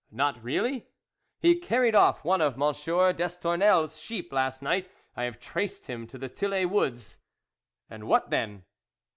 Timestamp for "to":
6.06-6.16